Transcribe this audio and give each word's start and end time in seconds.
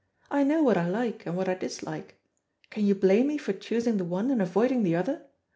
I 0.31 0.43
know 0.43 0.63
what 0.63 0.77
I 0.77 0.89
like, 0.89 1.27
and 1.27 1.37
what 1.37 1.47
I 1.47 1.53
dislike. 1.53 2.19
Can 2.71 2.87
you 2.87 2.95
blame 2.95 3.27
me 3.27 3.37
for 3.37 3.53
choosing 3.53 3.97
the 3.97 4.03
one, 4.03 4.31
and 4.31 4.41
avoiding 4.41 4.81
the 4.81 4.95
other? 4.95 5.27